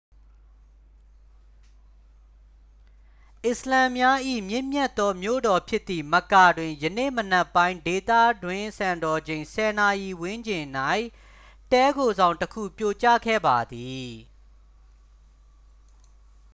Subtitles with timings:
[3.45, 4.17] အစ္စလာမ်များ၏
[4.49, 8.11] မြင့်မြတ်သောမြို့တော်ဖြစ်သည့် မက္ကာ တွင် ယနေ့မနက်ပိုင်း ဒေသ
[8.43, 10.63] တွင်းစံတော်ချိန် 10 နာရီဝန်းကျင်၌
[11.71, 14.09] တည်းခိုဆောင်တစ်ခု ပြိုကျခဲ့ပါသည်